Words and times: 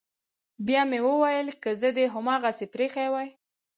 بيا 0.65 0.81
مې 0.89 0.99
وويل 1.07 1.47
که 1.63 1.71
زه 1.81 1.89
دې 1.97 2.05
هماغسې 2.15 2.65
پريښى 2.73 3.05
واى. 3.13 3.29